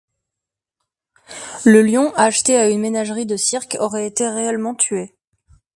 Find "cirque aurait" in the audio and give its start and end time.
3.37-4.07